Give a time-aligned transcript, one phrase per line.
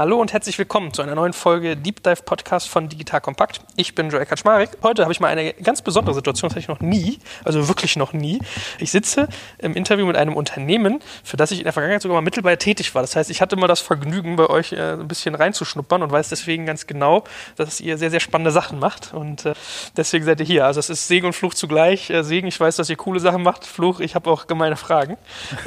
[0.00, 3.60] Hallo und herzlich willkommen zu einer neuen Folge Deep Dive Podcast von Digital Kompakt.
[3.76, 4.70] Ich bin Joel Kaczmarek.
[4.82, 7.96] Heute habe ich mal eine ganz besondere Situation, das hatte ich noch nie, also wirklich
[7.96, 8.40] noch nie.
[8.78, 9.28] Ich sitze
[9.58, 12.94] im Interview mit einem Unternehmen, für das ich in der Vergangenheit sogar mal mittelbar tätig
[12.94, 13.02] war.
[13.02, 16.30] Das heißt, ich hatte mal das Vergnügen, bei euch äh, ein bisschen reinzuschnuppern und weiß
[16.30, 17.24] deswegen ganz genau,
[17.56, 19.52] dass ihr sehr, sehr spannende Sachen macht und äh,
[19.98, 20.64] deswegen seid ihr hier.
[20.64, 22.08] Also es ist Segen und Fluch zugleich.
[22.08, 23.66] Äh, Segen, ich weiß, dass ihr coole Sachen macht.
[23.66, 25.18] Fluch, ich habe auch gemeine Fragen.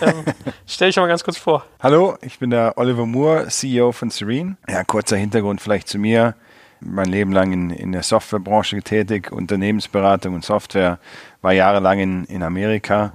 [0.02, 0.26] Ähm,
[0.66, 1.68] stell dich mal ganz kurz vor.
[1.80, 4.58] Hallo, ich bin der Oliver Moore, CEO von Serene.
[4.70, 6.36] Ja, kurzer Hintergrund vielleicht zu mir.
[6.80, 11.00] Mein Leben lang in, in der Softwarebranche tätig, Unternehmensberatung und Software,
[11.42, 13.14] war jahrelang in, in Amerika,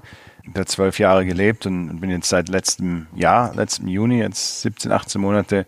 [0.55, 5.21] da zwölf Jahre gelebt und bin jetzt seit letztem Jahr, letztem Juni, jetzt 17, 18
[5.21, 5.67] Monate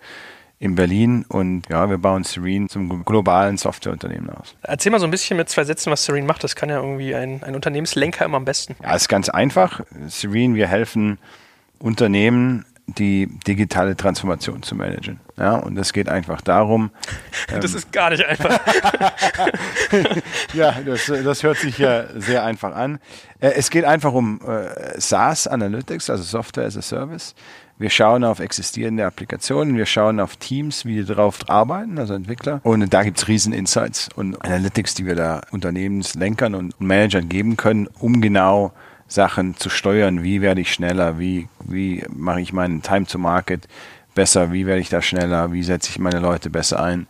[0.58, 4.54] in Berlin und ja, wir bauen Serene zum globalen Softwareunternehmen aus.
[4.62, 6.44] Erzähl mal so ein bisschen mit zwei Sätzen, was Serene macht.
[6.44, 8.76] Das kann ja irgendwie ein, ein Unternehmenslenker immer am besten.
[8.82, 9.80] Ja, ist ganz einfach.
[10.08, 11.18] Serene, wir helfen
[11.78, 12.66] Unternehmen
[12.98, 15.20] die digitale Transformation zu managen.
[15.38, 16.90] Ja, und es geht einfach darum.
[17.48, 18.60] das ähm, ist gar nicht einfach.
[20.54, 22.98] ja, das, das hört sich ja sehr einfach an.
[23.40, 27.34] Äh, es geht einfach um äh, SaaS Analytics, also Software as a Service.
[27.78, 32.60] Wir schauen auf existierende Applikationen, wir schauen auf Teams, wie die darauf arbeiten, also Entwickler.
[32.62, 37.88] Und da gibt's riesen Insights und Analytics, die wir da Unternehmenslenkern und Managern geben können,
[37.98, 38.74] um genau
[39.10, 40.22] Sachen zu steuern.
[40.22, 41.18] Wie werde ich schneller?
[41.18, 43.68] Wie, wie mache ich meinen Time to Market
[44.14, 44.52] besser?
[44.52, 45.52] Wie werde ich da schneller?
[45.52, 47.06] Wie setze ich meine Leute besser ein?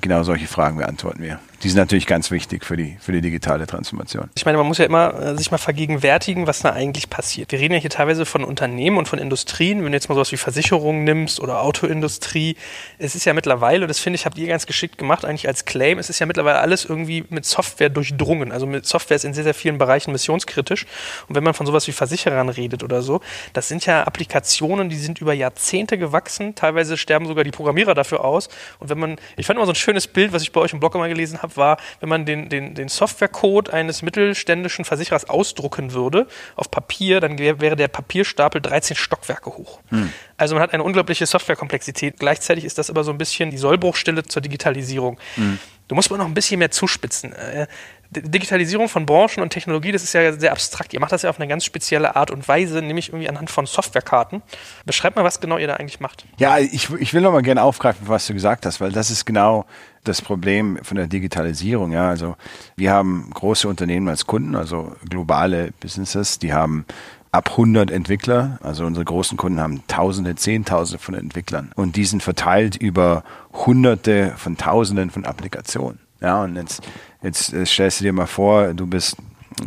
[0.00, 3.66] Genau solche Fragen beantworten wir die sind natürlich ganz wichtig für die, für die digitale
[3.66, 4.28] Transformation.
[4.34, 7.52] Ich meine, man muss ja immer äh, sich mal vergegenwärtigen, was da eigentlich passiert.
[7.52, 9.82] Wir reden ja hier teilweise von Unternehmen und von Industrien.
[9.82, 12.56] Wenn du jetzt mal sowas wie Versicherungen nimmst oder Autoindustrie,
[12.98, 15.98] es ist ja mittlerweile, das finde ich, habt ihr ganz geschickt gemacht, eigentlich als Claim,
[15.98, 18.52] es ist ja mittlerweile alles irgendwie mit Software durchdrungen.
[18.52, 20.84] Also mit Software ist in sehr, sehr vielen Bereichen missionskritisch.
[21.28, 23.22] Und wenn man von sowas wie Versicherern redet oder so,
[23.54, 26.54] das sind ja Applikationen, die sind über Jahrzehnte gewachsen.
[26.56, 28.50] Teilweise sterben sogar die Programmierer dafür aus.
[28.80, 30.80] Und wenn man, ich fand immer so ein schönes Bild, was ich bei euch im
[30.80, 35.92] Blog immer gelesen habe, war, wenn man den, den, den Softwarecode eines mittelständischen Versicherers ausdrucken
[35.92, 39.80] würde auf Papier, dann wäre der Papierstapel 13 Stockwerke hoch.
[39.88, 40.12] Hm.
[40.36, 42.18] Also man hat eine unglaubliche Softwarekomplexität.
[42.18, 45.18] Gleichzeitig ist das aber so ein bisschen die Sollbruchstelle zur Digitalisierung.
[45.36, 45.58] Hm.
[45.88, 47.32] Du musst mal noch ein bisschen mehr zuspitzen.
[47.34, 47.66] Äh,
[48.10, 50.94] Digitalisierung von Branchen und Technologie, das ist ja sehr abstrakt.
[50.94, 53.66] Ihr macht das ja auf eine ganz spezielle Art und Weise, nämlich irgendwie anhand von
[53.66, 54.42] Softwarekarten.
[54.84, 56.24] Beschreibt mal, was genau ihr da eigentlich macht.
[56.38, 59.24] Ja, ich, ich will noch mal gerne aufgreifen, was du gesagt hast, weil das ist
[59.24, 59.66] genau
[60.04, 61.92] das Problem von der Digitalisierung.
[61.92, 62.36] Ja, also
[62.76, 66.84] wir haben große Unternehmen als Kunden, also globale Businesses, die haben
[67.32, 68.58] ab 100 Entwickler.
[68.62, 74.34] Also unsere großen Kunden haben Tausende, Zehntausende von Entwicklern und die sind verteilt über Hunderte
[74.36, 75.98] von Tausenden von Applikationen.
[76.20, 76.82] Ja, und jetzt,
[77.22, 79.16] jetzt äh, stellst du dir mal vor, du bist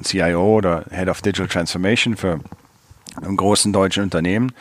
[0.03, 2.39] CIO oder Head of Digital Transformation für
[3.21, 4.51] ein großen deutschen Unternehmen,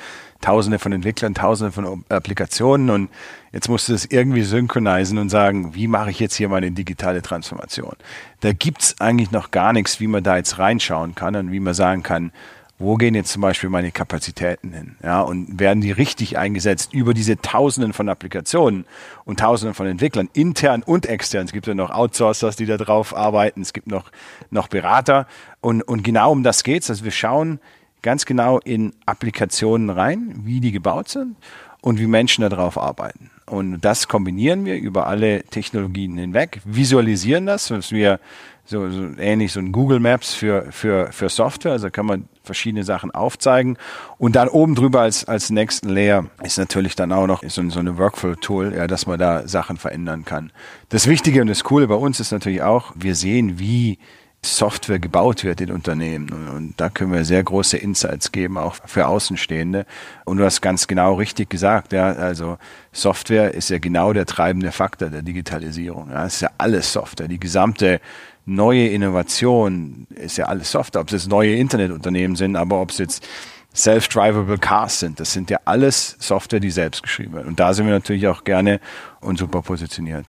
[0.40, 3.10] Tausende von Entwicklern, Tausende von Applikationen und
[3.52, 7.22] jetzt musst du das irgendwie synchronisieren und sagen, wie mache ich jetzt hier meine digitale
[7.22, 7.96] Transformation?
[8.40, 11.74] Da gibt's eigentlich noch gar nichts, wie man da jetzt reinschauen kann und wie man
[11.74, 12.32] sagen kann,
[12.78, 14.96] wo gehen jetzt zum Beispiel meine Kapazitäten hin?
[15.02, 18.84] Ja, und werden die richtig eingesetzt über diese Tausenden von Applikationen
[19.24, 21.46] und Tausenden von Entwicklern, intern und extern.
[21.46, 23.62] Es gibt ja noch Outsourcers, die da drauf arbeiten.
[23.62, 24.10] Es gibt noch,
[24.50, 25.26] noch Berater.
[25.62, 26.90] Und, und genau um das geht's.
[26.90, 27.60] Also wir schauen
[28.02, 31.36] ganz genau in Applikationen rein, wie die gebaut sind
[31.80, 33.30] und wie Menschen da drauf arbeiten.
[33.46, 38.18] Und das kombinieren wir über alle Technologien hinweg, visualisieren das, was wir
[38.64, 41.72] so, so ähnlich so ein Google Maps für, für, für Software.
[41.72, 43.78] Also kann man verschiedene Sachen aufzeigen.
[44.18, 47.78] Und dann oben drüber als, als nächsten Layer ist natürlich dann auch noch so, so
[47.78, 50.50] eine Workflow-Tool, ja, dass man da Sachen verändern kann.
[50.88, 53.98] Das Wichtige und das Coole bei uns ist natürlich auch, wir sehen, wie
[54.44, 56.30] Software gebaut wird in Unternehmen.
[56.30, 59.86] Und, und, da können wir sehr große Insights geben, auch für Außenstehende.
[60.24, 62.58] Und du hast ganz genau richtig gesagt, ja, also
[62.92, 66.10] Software ist ja genau der treibende Faktor der Digitalisierung.
[66.10, 67.28] Ja, es ist ja alles Software.
[67.28, 68.00] Die gesamte
[68.44, 72.98] neue Innovation ist ja alles Software, ob es jetzt neue Internetunternehmen sind, aber ob es
[72.98, 73.26] jetzt
[73.74, 77.46] self-drivable Cars sind, das sind ja alles Software, die selbst geschrieben wird.
[77.46, 78.80] Und da sind wir natürlich auch gerne
[79.20, 80.24] und super positioniert.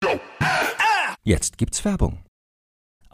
[1.24, 2.25] Jetzt gibt's Werbung.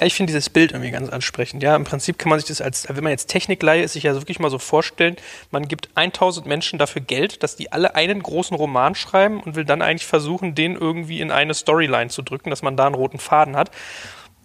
[0.00, 1.62] Ich finde dieses Bild irgendwie ganz ansprechend.
[1.62, 4.14] Ja, im Prinzip kann man sich das als, wenn man jetzt Technikleihe ist, sich ja
[4.14, 5.16] wirklich mal so vorstellen,
[5.50, 9.64] man gibt 1000 Menschen dafür Geld, dass die alle einen großen Roman schreiben und will
[9.64, 13.18] dann eigentlich versuchen, den irgendwie in eine Storyline zu drücken, dass man da einen roten
[13.18, 13.72] Faden hat.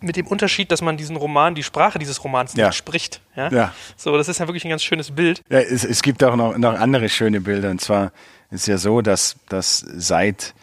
[0.01, 2.67] Mit dem Unterschied, dass man diesen Roman, die Sprache dieses Romans Ja.
[2.67, 3.21] nicht spricht.
[3.35, 3.50] Ja?
[3.51, 3.73] Ja.
[3.95, 5.41] So, das ist ja wirklich ein ganz schönes Bild.
[5.50, 7.69] Ja, es, es gibt auch noch, noch andere schöne Bilder.
[7.69, 8.11] Und zwar
[8.50, 10.55] ist es ja so, dass, dass seit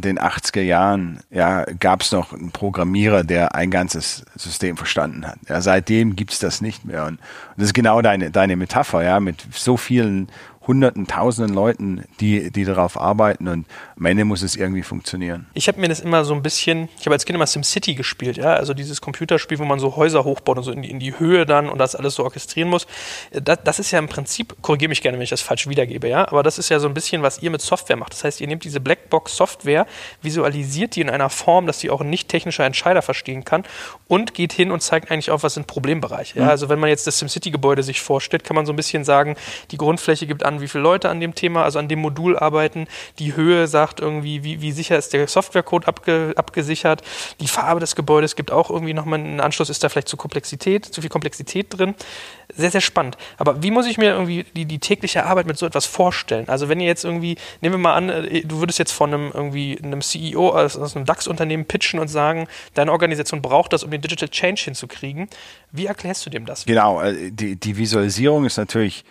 [0.00, 5.38] den 80er Jahren ja, gab es noch einen Programmierer, der ein ganzes System verstanden hat.
[5.48, 7.04] Ja, seitdem gibt's das nicht mehr.
[7.04, 7.20] Und, und
[7.56, 10.28] das ist genau deine, deine Metapher, ja, mit so vielen
[10.66, 13.66] hunderten, tausenden Leuten, die, die darauf arbeiten und
[13.98, 15.46] am Ende muss es irgendwie funktionieren.
[15.54, 18.36] Ich habe mir das immer so ein bisschen, ich habe als Kind immer SimCity gespielt,
[18.36, 21.18] ja, also dieses Computerspiel, wo man so Häuser hochbaut und so in die, in die
[21.18, 22.86] Höhe dann und das alles so orchestrieren muss.
[23.30, 26.28] Das, das ist ja im Prinzip, korrigiere mich gerne, wenn ich das falsch wiedergebe, ja,
[26.28, 28.12] aber das ist ja so ein bisschen, was ihr mit Software macht.
[28.12, 29.86] Das heißt, ihr nehmt diese Blackbox-Software,
[30.22, 33.64] visualisiert die in einer Form, dass die auch ein nicht technischer Entscheider verstehen kann
[34.08, 36.38] und geht hin und zeigt eigentlich auf, was sind Problembereiche.
[36.38, 39.36] Ja, also wenn man jetzt das SimCity-Gebäude sich vorstellt, kann man so ein bisschen sagen,
[39.70, 42.86] die Grundfläche gibt an, wie viele Leute an dem Thema, also an dem Modul arbeiten,
[43.18, 47.02] die Höhe sagt irgendwie, wie, wie sicher ist der Softwarecode abge, abgesichert,
[47.40, 50.84] die Farbe des Gebäudes gibt auch irgendwie nochmal einen Anschluss, ist da vielleicht zu Komplexität,
[50.84, 51.94] zu viel Komplexität drin.
[52.54, 53.16] Sehr, sehr spannend.
[53.38, 56.48] Aber wie muss ich mir irgendwie die, die tägliche Arbeit mit so etwas vorstellen?
[56.48, 59.30] Also wenn ihr jetzt irgendwie, nehmen wir mal an, äh, du würdest jetzt von einem
[59.32, 63.90] irgendwie einem CEO aus, aus einem DAX-Unternehmen pitchen und sagen, deine Organisation braucht das, um
[63.90, 65.28] den Digital Change hinzukriegen.
[65.72, 66.64] Wie erklärst du dem das?
[66.66, 69.04] Genau, äh, die, die Visualisierung ist natürlich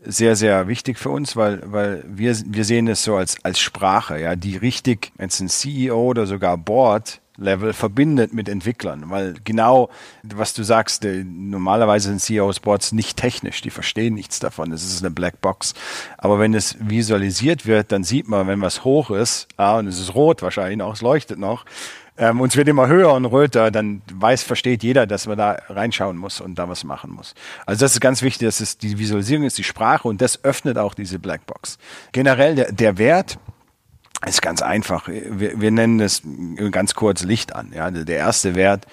[0.00, 4.20] sehr, sehr wichtig für uns, weil, weil wir, wir sehen es so als, als Sprache,
[4.20, 9.36] ja, die richtig, wenn es ein CEO oder sogar Board Level verbindet mit Entwicklern, weil
[9.44, 9.90] genau,
[10.24, 14.82] was du sagst, äh, normalerweise sind CEOs Boards nicht technisch, die verstehen nichts davon, das
[14.82, 15.74] ist eine Blackbox.
[16.18, 20.00] Aber wenn es visualisiert wird, dann sieht man, wenn was hoch ist, ah, und es
[20.00, 21.64] ist rot wahrscheinlich noch, es leuchtet noch,
[22.18, 25.56] ähm, und es wird immer höher und röter, dann weiß, versteht jeder, dass man da
[25.68, 27.34] reinschauen muss und da was machen muss.
[27.64, 30.78] Also das ist ganz wichtig, dass es die Visualisierung ist, die Sprache und das öffnet
[30.78, 31.78] auch diese Blackbox.
[32.12, 33.38] Generell der, der Wert
[34.26, 35.06] ist ganz einfach.
[35.06, 36.22] Wir, wir nennen das
[36.72, 37.72] ganz kurz Licht an.
[37.72, 38.86] Ja, der erste Wert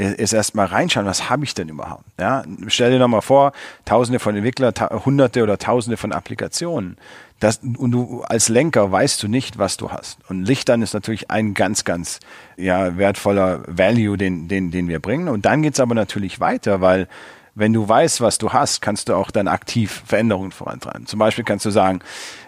[0.00, 2.04] ist erstmal reinschauen, was habe ich denn überhaupt?
[2.18, 3.52] Ja, stell dir doch mal vor,
[3.84, 6.96] tausende von Entwicklern, ta hunderte oder tausende von Applikationen.
[7.38, 10.18] Das, und du als Lenker weißt du nicht, was du hast.
[10.28, 12.20] Und Lichtern ist natürlich ein ganz, ganz
[12.56, 15.28] ja, wertvoller Value, den, den, den wir bringen.
[15.28, 17.08] Und dann geht's aber natürlich weiter, weil
[17.54, 21.06] wenn du weißt, was du hast, kannst du auch dann aktiv Veränderungen vorantreiben.
[21.06, 22.00] Zum Beispiel kannst du sagen,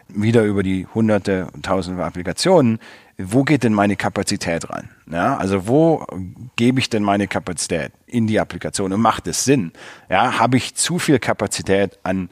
[0.08, 2.78] wieder über die hunderte und tausende Applikationen,
[3.18, 4.90] wo geht denn meine Kapazität rein?
[5.10, 6.06] Ja, also wo
[6.56, 9.72] gebe ich denn meine Kapazität in die Applikation und macht es Sinn?
[10.08, 12.30] Ja, habe ich zu viel Kapazität an,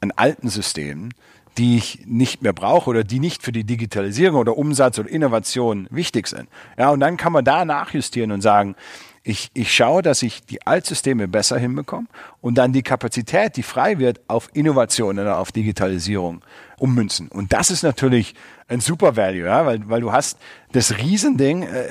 [0.00, 1.12] an alten Systemen,
[1.58, 5.88] die ich nicht mehr brauche oder die nicht für die Digitalisierung oder Umsatz oder Innovation
[5.90, 6.48] wichtig sind?
[6.78, 8.76] Ja, und dann kann man da nachjustieren und sagen,
[9.22, 12.06] ich, ich schaue, dass ich die Altsysteme besser hinbekomme
[12.40, 16.42] und dann die Kapazität, die frei wird, auf Innovation oder auf Digitalisierung
[16.80, 17.28] ummünzen.
[17.28, 18.34] Und das ist natürlich
[18.68, 20.38] ein super Value, ja, weil, weil du hast
[20.72, 21.86] das Riesending, äh,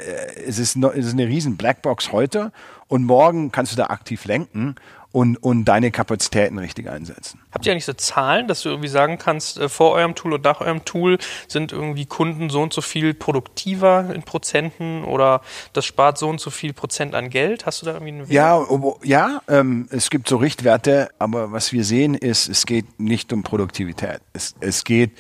[0.46, 2.52] es, ist no, es ist eine riesen Blackbox heute
[2.90, 4.76] und morgen kannst du da aktiv lenken
[5.12, 7.40] und, und deine Kapazitäten richtig einsetzen.
[7.52, 10.44] Habt ihr eigentlich so Zahlen, dass du irgendwie sagen kannst, äh, vor eurem Tool und
[10.44, 11.18] nach eurem Tool
[11.48, 15.42] sind irgendwie Kunden so und so viel produktiver in Prozenten oder
[15.74, 17.66] das spart so und so viel Prozent an Geld?
[17.66, 18.32] Hast du da irgendwie einen Wert?
[18.32, 18.66] Ja,
[19.04, 23.42] ja ähm, es gibt so Richtwerte, aber was wir sehen ist, es geht nicht um
[23.42, 24.22] Produktivität.
[24.34, 25.12] Es, es geht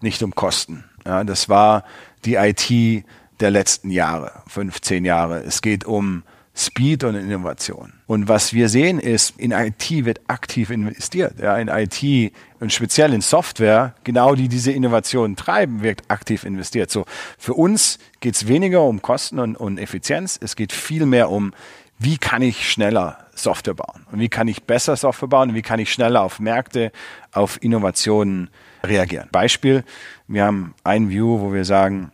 [0.00, 0.84] nicht um Kosten.
[1.04, 1.84] Ja, das war
[2.24, 3.04] die IT
[3.40, 5.40] der letzten Jahre, 15 Jahre.
[5.40, 6.22] Es geht um
[6.56, 7.94] Speed und Innovation.
[8.06, 11.40] Und was wir sehen ist, in IT wird aktiv investiert.
[11.40, 16.92] Ja, in IT und speziell in Software, genau die diese Innovationen treiben, wird aktiv investiert.
[16.92, 17.06] So,
[17.38, 20.38] für uns geht es weniger um Kosten und, und Effizienz.
[20.40, 21.52] Es geht viel mehr um,
[21.98, 24.06] wie kann ich schneller Software bauen?
[24.12, 25.50] Und wie kann ich besser Software bauen?
[25.50, 26.92] Und wie kann ich schneller auf Märkte,
[27.32, 28.48] auf Innovationen
[28.84, 29.28] reagieren?
[29.32, 29.84] Beispiel,
[30.28, 32.12] wir haben ein View, wo wir sagen,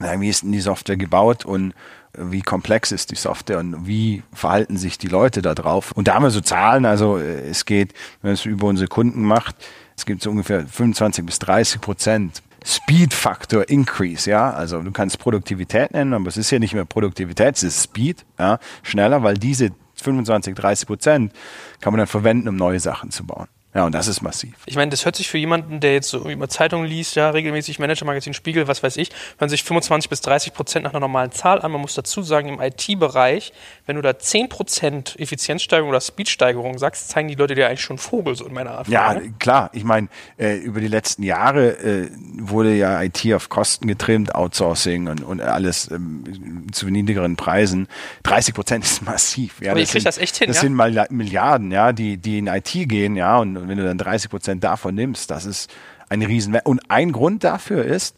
[0.00, 1.72] na, wie ist denn die Software gebaut und
[2.16, 5.92] wie komplex ist die Software und wie verhalten sich die Leute da drauf.
[5.92, 7.92] Und da haben wir so Zahlen, also äh, es geht,
[8.22, 9.56] wenn es über unsere Kunden macht,
[9.96, 14.50] es gibt so ungefähr 25 bis 30 Prozent Speed Factor Increase, ja.
[14.50, 18.24] Also du kannst Produktivität nennen, aber es ist ja nicht mehr Produktivität, es ist Speed,
[18.38, 19.70] ja, schneller, weil diese
[20.02, 21.32] 25, 30 Prozent
[21.80, 23.48] kann man dann verwenden, um neue Sachen zu bauen.
[23.74, 24.54] Ja, und das ist massiv.
[24.66, 27.80] Ich meine, das hört sich für jemanden, der jetzt so immer Zeitungen liest, ja, regelmäßig
[27.80, 31.60] Manager-Magazin, Spiegel, was weiß ich, hören sich 25 bis 30 Prozent nach einer normalen Zahl
[31.60, 31.72] an.
[31.72, 33.52] Man muss dazu sagen, im IT-Bereich,
[33.86, 37.98] wenn du da 10 Prozent Effizienzsteigerung oder Speedsteigerung sagst, zeigen die Leute dir eigentlich schon
[37.98, 38.86] Vogel, so in meiner Art.
[38.86, 39.70] Ja, klar.
[39.72, 40.06] Ich meine,
[40.38, 45.40] äh, über die letzten Jahre äh, wurde ja IT auf Kosten getrimmt, Outsourcing und, und
[45.40, 47.88] alles ähm, zu niedrigeren Preisen.
[48.22, 49.60] 30 Prozent ist massiv.
[49.60, 50.62] Ja, Aber ihr kriegt das echt hin, Das ja?
[50.62, 53.98] sind mal Milliarden, ja, die, die in IT gehen, ja, und und wenn du dann
[53.98, 55.72] 30 Prozent davon nimmst, das ist
[56.08, 58.16] ein riesen Und ein Grund dafür ist,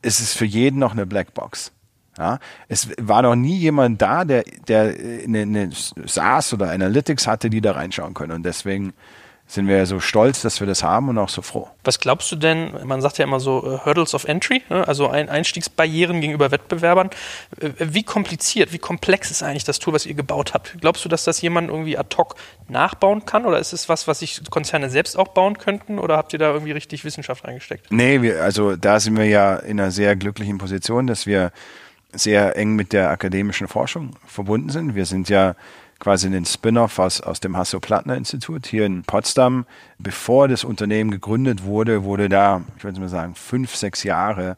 [0.00, 1.72] es ist für jeden noch eine Blackbox.
[2.18, 7.48] Ja, es war noch nie jemand da, der, der eine, eine SaaS oder Analytics hatte,
[7.48, 8.32] die da reinschauen können.
[8.32, 8.92] Und deswegen
[9.52, 11.68] sind wir so stolz, dass wir das haben und auch so froh.
[11.84, 14.88] Was glaubst du denn, man sagt ja immer so uh, Hurdles of Entry, ne?
[14.88, 17.10] also ein Einstiegsbarrieren gegenüber Wettbewerbern.
[17.60, 20.80] Äh, wie kompliziert, wie komplex ist eigentlich das Tool, was ihr gebaut habt?
[20.80, 22.36] Glaubst du, dass das jemand irgendwie ad hoc
[22.68, 26.32] nachbauen kann oder ist es was, was sich Konzerne selbst auch bauen könnten oder habt
[26.32, 27.92] ihr da irgendwie richtig Wissenschaft reingesteckt?
[27.92, 31.52] Nee, wir, also da sind wir ja in einer sehr glücklichen Position, dass wir
[32.12, 34.94] sehr eng mit der akademischen Forschung verbunden sind.
[34.94, 35.56] Wir sind ja
[36.02, 39.66] quasi einen Spin-off aus, aus dem Hasso-Plattner-Institut hier in Potsdam.
[39.98, 44.56] Bevor das Unternehmen gegründet wurde, wurde da, ich würde mal sagen, fünf, sechs Jahre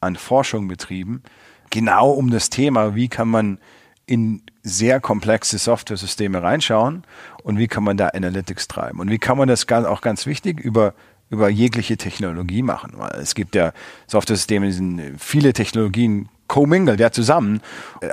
[0.00, 1.22] an Forschung betrieben,
[1.68, 3.58] genau um das Thema, wie kann man
[4.06, 7.04] in sehr komplexe Software-Systeme reinschauen
[7.42, 10.58] und wie kann man da Analytics treiben und wie kann man das auch ganz wichtig
[10.58, 10.94] über
[11.30, 12.94] über jegliche Technologie machen.
[13.20, 13.74] Es gibt ja
[14.06, 17.60] Software-Systeme, sind viele Technologien commingelt, ja, zusammen.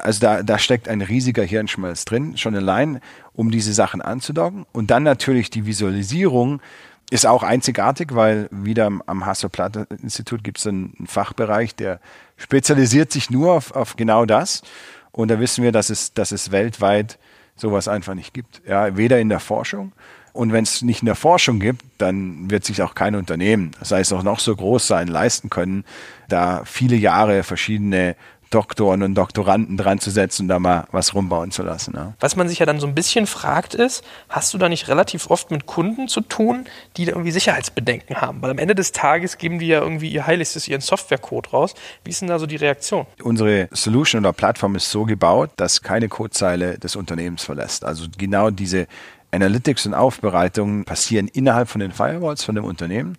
[0.04, 3.00] Also da, da steckt ein riesiger Hirnschmalz drin, schon allein,
[3.34, 4.66] um diese Sachen anzudocken.
[4.72, 6.62] Und dann natürlich die Visualisierung
[7.10, 12.00] ist auch einzigartig, weil wieder am Hasso-Platte-Institut gibt es einen Fachbereich, der
[12.38, 14.62] spezialisiert sich nur auf, auf genau das.
[15.12, 17.18] Und da wissen wir, dass es, dass es weltweit
[17.56, 18.62] sowas einfach nicht gibt.
[18.68, 19.94] Ja, weder in der Forschung
[20.36, 24.02] und wenn es nicht in der Forschung gibt, dann wird sich auch kein Unternehmen, sei
[24.02, 25.86] es auch noch so groß sein, leisten können,
[26.28, 28.16] da viele Jahre verschiedene
[28.50, 31.94] Doktoren und Doktoranden dran zu setzen und da mal was rumbauen zu lassen.
[31.96, 32.14] Ja.
[32.20, 35.30] Was man sich ja dann so ein bisschen fragt ist, hast du da nicht relativ
[35.30, 36.66] oft mit Kunden zu tun,
[36.96, 38.42] die da irgendwie Sicherheitsbedenken haben?
[38.42, 41.74] Weil am Ende des Tages geben die ja irgendwie ihr Heiligstes, ihren Softwarecode raus.
[42.04, 43.06] Wie ist denn da so die Reaktion?
[43.22, 47.84] Unsere Solution oder Plattform ist so gebaut, dass keine Codezeile des Unternehmens verlässt.
[47.84, 48.88] Also genau diese
[49.36, 53.18] Analytics und Aufbereitung passieren innerhalb von den Firewalls von dem Unternehmen.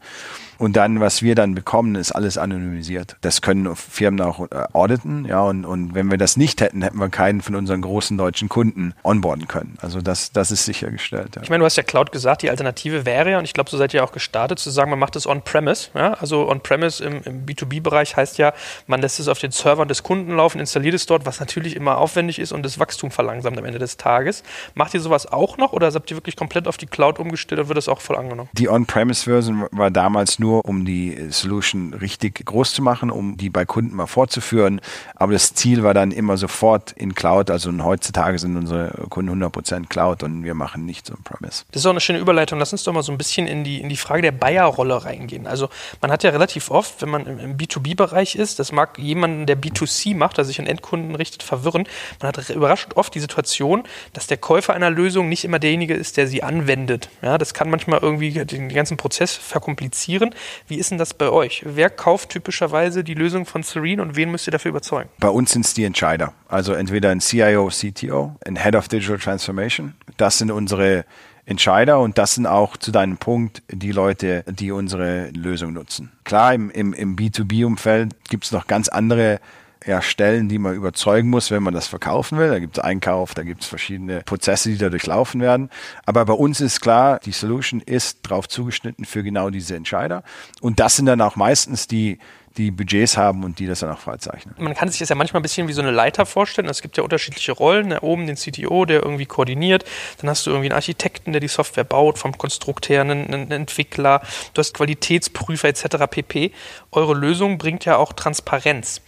[0.58, 3.16] Und dann, was wir dann bekommen, ist alles anonymisiert.
[3.20, 6.98] Das können Firmen auch äh, auditen, ja, und, und wenn wir das nicht hätten, hätten
[6.98, 9.78] wir keinen von unseren großen deutschen Kunden onboarden können.
[9.80, 11.36] Also das, das ist sichergestellt.
[11.36, 11.42] Ja.
[11.42, 13.76] Ich meine, du hast ja Cloud gesagt, die Alternative wäre ja, und ich glaube, so
[13.76, 15.90] seid ihr auch gestartet, zu sagen, man macht das on-premise.
[15.94, 16.14] Ja?
[16.14, 18.52] Also on-premise im, im B2B-Bereich heißt ja,
[18.86, 21.98] man lässt es auf den Servern des Kunden laufen, installiert es dort, was natürlich immer
[21.98, 24.42] aufwendig ist und das Wachstum verlangsamt am Ende des Tages.
[24.74, 27.68] Macht ihr sowas auch noch oder habt ihr wirklich komplett auf die Cloud umgestellt und
[27.68, 28.48] wird das auch voll angenommen?
[28.52, 33.50] Die On-Premise-Version war damals nur nur, um die Solution richtig groß zu machen, um die
[33.50, 34.80] bei Kunden mal vorzuführen.
[35.16, 37.50] Aber das Ziel war dann immer sofort in Cloud.
[37.50, 41.64] Also heutzutage sind unsere Kunden 100% Cloud und wir machen nichts on-premise.
[41.72, 42.60] Das ist auch eine schöne Überleitung.
[42.60, 45.48] Lass uns doch mal so ein bisschen in die, in die Frage der Buyer-Rolle reingehen.
[45.48, 45.68] Also
[46.00, 49.60] man hat ja relativ oft, wenn man im, im B2B-Bereich ist, das mag jemanden, der
[49.60, 51.88] B2C macht, also sich an Endkunden richtet, verwirren.
[52.22, 56.16] Man hat überraschend oft die Situation, dass der Käufer einer Lösung nicht immer derjenige ist,
[56.16, 57.08] der sie anwendet.
[57.20, 60.35] Ja, das kann manchmal irgendwie den ganzen Prozess verkomplizieren.
[60.68, 61.62] Wie ist denn das bei euch?
[61.64, 65.08] Wer kauft typischerweise die Lösung von Serene und wen müsst ihr dafür überzeugen?
[65.18, 66.32] Bei uns sind es die Entscheider.
[66.48, 69.94] Also entweder ein CIO, CTO, ein Head of Digital Transformation.
[70.16, 71.04] Das sind unsere
[71.46, 76.10] Entscheider und das sind auch zu deinem Punkt die Leute, die unsere Lösung nutzen.
[76.24, 79.40] Klar, im, im, im B2B-Umfeld gibt es noch ganz andere
[79.84, 82.48] ja, Stellen, die man überzeugen muss, wenn man das verkaufen will.
[82.48, 85.70] Da gibt es Einkauf, da gibt es verschiedene Prozesse, die da durchlaufen werden.
[86.04, 90.22] Aber bei uns ist klar, die Solution ist drauf zugeschnitten für genau diese Entscheider.
[90.60, 92.18] Und das sind dann auch meistens die,
[92.56, 94.54] die Budgets haben und die das dann auch freizeichnen.
[94.58, 96.68] Man kann sich das ja manchmal ein bisschen wie so eine Leiter vorstellen.
[96.68, 97.90] Es gibt ja unterschiedliche Rollen.
[97.90, 99.84] Da oben den CTO, der irgendwie koordiniert.
[100.20, 103.50] Dann hast du irgendwie einen Architekten, der die Software baut, vom Konstrukt her, einen, einen
[103.50, 104.22] Entwickler.
[104.54, 105.84] Du hast Qualitätsprüfer etc.
[106.10, 106.52] pp.
[106.92, 109.02] Eure Lösung bringt ja auch Transparenz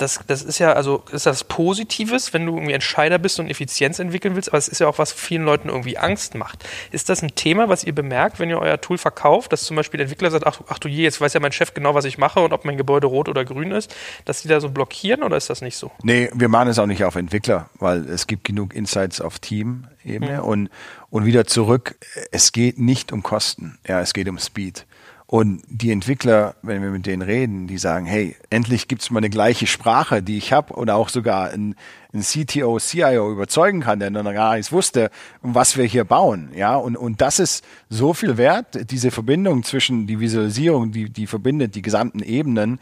[0.00, 3.98] das, das ist ja, also ist das Positives, wenn du irgendwie Entscheider bist und Effizienz
[3.98, 6.64] entwickeln willst, aber es ist ja auch, was vielen Leuten irgendwie Angst macht.
[6.90, 9.98] Ist das ein Thema, was ihr bemerkt, wenn ihr euer Tool verkauft, dass zum Beispiel
[9.98, 12.18] der Entwickler sagt, ach, ach du je, jetzt weiß ja mein Chef genau, was ich
[12.18, 15.36] mache und ob mein Gebäude rot oder grün ist, dass die da so blockieren oder
[15.36, 15.90] ist das nicht so?
[16.02, 20.38] Nee, wir machen es auch nicht auf Entwickler, weil es gibt genug Insights auf Team-Ebene
[20.38, 20.48] mhm.
[20.48, 20.70] und,
[21.10, 21.96] und wieder zurück,
[22.30, 24.86] es geht nicht um Kosten, ja, es geht um Speed.
[25.30, 29.30] Und die Entwickler, wenn wir mit denen reden, die sagen, hey, endlich gibt's mal eine
[29.30, 31.76] gleiche Sprache, die ich habe oder auch sogar ein,
[32.12, 35.10] ein CTO, CIO überzeugen kann, der dann gar nichts wusste,
[35.42, 36.50] was wir hier bauen.
[36.54, 41.26] Ja, und, und das ist so viel wert, diese Verbindung zwischen die Visualisierung, die, die
[41.26, 42.80] verbindet die gesamten Ebenen,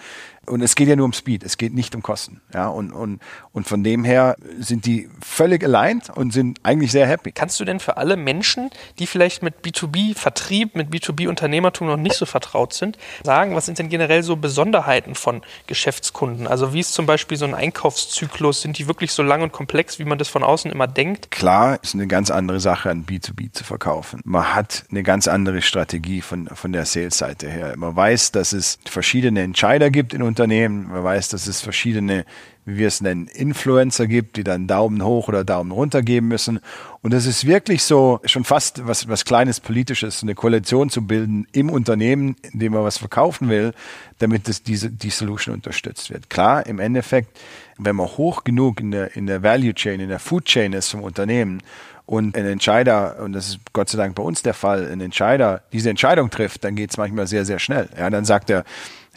[0.48, 2.40] und es geht ja nur um Speed, es geht nicht um Kosten.
[2.52, 3.20] Ja, und, und,
[3.52, 7.32] und von dem her sind die völlig aligned und sind eigentlich sehr happy.
[7.32, 12.26] Kannst du denn für alle Menschen, die vielleicht mit B2B-Vertrieb, mit B2B-Unternehmertum noch nicht so
[12.26, 16.46] vertraut sind, sagen, was sind denn generell so Besonderheiten von Geschäftskunden?
[16.46, 18.62] Also wie ist zum Beispiel so ein Einkaufszyklus?
[18.62, 21.30] Sind die wirklich so lang und komplex, wie man das von außen immer denkt?
[21.30, 24.20] Klar, ist eine ganz andere Sache, an B2B zu verkaufen.
[24.24, 27.74] Man hat eine ganz andere Strategie von, von der Sales-Seite her.
[27.76, 30.88] Man weiß, dass es verschiedene Entscheider gibt in Unternehmen.
[30.88, 32.24] Man weiß, dass es verschiedene,
[32.68, 36.60] wie wir es nennen, Influencer gibt, die dann Daumen hoch oder Daumen runter geben müssen.
[37.00, 41.46] Und es ist wirklich so, schon fast was, was kleines Politisches, eine Koalition zu bilden
[41.52, 43.72] im Unternehmen, in dem man was verkaufen will,
[44.18, 46.28] damit das, diese, die Solution unterstützt wird.
[46.28, 47.38] Klar, im Endeffekt,
[47.78, 50.90] wenn man hoch genug in der, in der Value Chain, in der Food Chain ist
[50.90, 51.62] vom Unternehmen
[52.04, 55.62] und ein Entscheider, und das ist Gott sei Dank bei uns der Fall, ein Entscheider
[55.72, 57.88] diese Entscheidung trifft, dann geht es manchmal sehr, sehr schnell.
[57.98, 58.64] Ja, dann sagt er,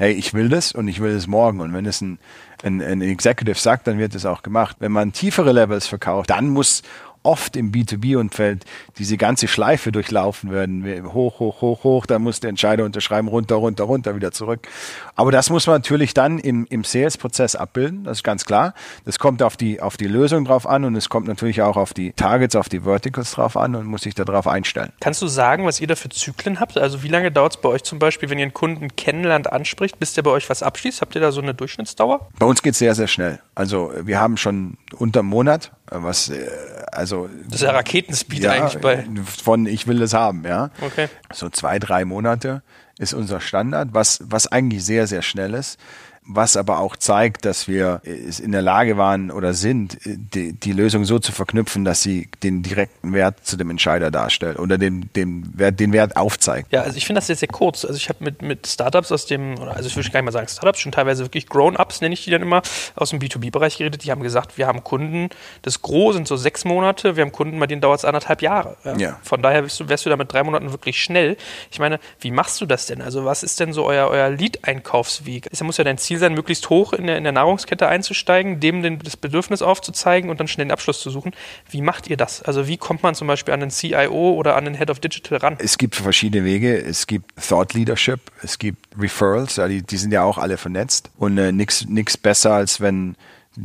[0.01, 1.59] hey, ich will das und ich will es morgen.
[1.59, 2.17] Und wenn es ein,
[2.63, 4.77] ein, ein Executive sagt, dann wird es auch gemacht.
[4.79, 6.81] Wenn man tiefere Levels verkauft, dann muss
[7.23, 8.65] oft im B2B-Umfeld
[8.97, 11.13] diese ganze Schleife durchlaufen werden.
[11.13, 14.67] Hoch, hoch, hoch, hoch, dann muss der Entscheider unterschreiben, runter, runter, runter, wieder zurück.
[15.15, 18.73] Aber das muss man natürlich dann im, im Sales-Prozess abbilden, das ist ganz klar.
[19.05, 21.93] Das kommt auf die, auf die Lösung drauf an und es kommt natürlich auch auf
[21.93, 24.91] die Targets, auf die Verticals drauf an und muss sich darauf einstellen.
[24.99, 26.77] Kannst du sagen, was ihr da für Zyklen habt?
[26.77, 29.99] Also wie lange dauert es bei euch zum Beispiel, wenn ihr einen Kunden kennenlernt, anspricht,
[29.99, 31.01] bis der bei euch was abschließt?
[31.01, 32.29] Habt ihr da so eine Durchschnittsdauer?
[32.39, 33.39] Bei uns geht es sehr, sehr schnell.
[33.55, 36.47] Also wir haben schon unter einem Monat, was äh,
[36.91, 40.71] also das ist ja Raketenspeed ja, eigentlich bei von ich will das haben, ja.
[40.81, 41.07] Okay.
[41.33, 42.63] So zwei, drei Monate
[43.01, 45.79] ist unser Standard, was was eigentlich sehr sehr schnell ist
[46.23, 51.03] was aber auch zeigt, dass wir in der Lage waren oder sind, die, die, Lösung
[51.03, 55.51] so zu verknüpfen, dass sie den direkten Wert zu dem Entscheider darstellt oder den, den,
[55.57, 56.71] Wert, den Wert aufzeigt.
[56.71, 57.83] Ja, also ich finde das sehr, sehr kurz.
[57.83, 60.47] Also ich habe mit, mit Startups aus dem, also ich würde gar nicht mal sagen
[60.47, 62.61] Startups, schon teilweise wirklich Grown-Ups, nenne ich die dann immer,
[62.95, 65.29] aus dem B2B-Bereich geredet, die haben gesagt, wir haben Kunden,
[65.63, 68.77] das Gros sind so sechs Monate, wir haben Kunden, bei denen dauert es anderthalb Jahre.
[68.83, 68.95] Ja.
[68.97, 69.19] ja.
[69.23, 71.35] Von daher wärst du, wärst du da mit drei Monaten wirklich schnell.
[71.71, 73.01] Ich meine, wie machst du das denn?
[73.01, 75.47] Also was ist denn so euer, euer Lead-Einkaufsweg?
[75.51, 78.83] Es muss ja dein Ziel sein, möglichst hoch in der, in der Nahrungskette einzusteigen, dem
[78.83, 81.31] den, das Bedürfnis aufzuzeigen und dann schnell den Abschluss zu suchen.
[81.69, 82.41] Wie macht ihr das?
[82.43, 85.39] Also wie kommt man zum Beispiel an den CIO oder an den Head of Digital
[85.39, 85.57] ran?
[85.59, 86.77] Es gibt verschiedene Wege.
[86.77, 91.09] Es gibt Thought Leadership, es gibt Referrals, ja, die, die sind ja auch alle vernetzt.
[91.17, 93.15] Und äh, nichts besser, als wenn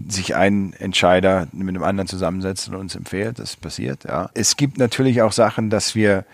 [0.08, 3.38] sich ein Entscheider mit einem anderen zusammensetzt und uns empfiehlt.
[3.38, 4.30] Das passiert, ja.
[4.34, 6.24] Es gibt natürlich auch Sachen, dass wir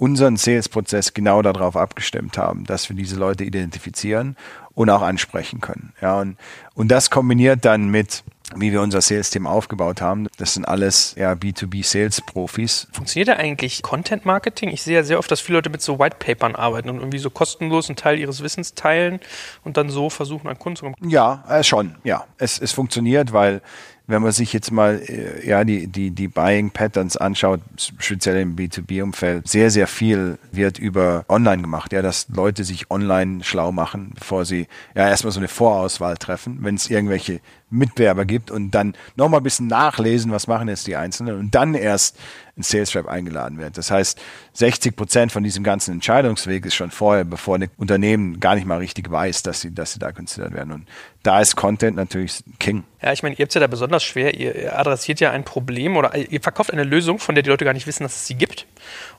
[0.00, 4.36] unseren Sales-Prozess genau darauf abgestimmt haben, dass wir diese Leute identifizieren
[4.74, 5.92] und auch ansprechen können.
[6.00, 6.38] Ja, und,
[6.74, 8.24] und das kombiniert dann mit
[8.56, 10.26] wie wir unser Sales-Team aufgebaut haben.
[10.38, 12.88] Das sind alles ja, B2B-Sales-Profis.
[12.92, 14.70] Funktioniert da eigentlich Content-Marketing?
[14.70, 17.30] Ich sehe ja sehr oft, dass viele Leute mit so White-Papern arbeiten und irgendwie so
[17.30, 19.20] kostenlos einen Teil ihres Wissens teilen
[19.62, 20.96] und dann so versuchen, an Kunden zu kommen.
[21.08, 21.94] Ja, äh, schon.
[22.02, 23.62] Ja, es, es funktioniert, weil
[24.10, 28.56] wenn man sich jetzt mal äh, ja die die die Buying Patterns anschaut, speziell im
[28.56, 33.72] B2B Umfeld, sehr sehr viel wird über online gemacht, ja, dass Leute sich online schlau
[33.72, 38.72] machen, bevor sie ja erstmal so eine Vorauswahl treffen, wenn es irgendwelche Mitbewerber gibt und
[38.72, 42.16] dann nochmal ein bisschen nachlesen, was machen jetzt die Einzelnen und dann erst
[42.56, 43.78] ein Sales Rep eingeladen wird.
[43.78, 44.20] Das heißt,
[44.54, 48.78] 60 Prozent von diesem ganzen Entscheidungsweg ist schon vorher, bevor ein Unternehmen gar nicht mal
[48.78, 50.72] richtig weiß, dass sie, dass sie da considered werden.
[50.72, 50.88] Und
[51.22, 52.84] da ist Content natürlich King.
[53.02, 54.34] Ja, ich meine, ihr habt es ja da besonders schwer.
[54.34, 57.74] Ihr adressiert ja ein Problem oder ihr verkauft eine Lösung, von der die Leute gar
[57.74, 58.66] nicht wissen, dass es sie gibt.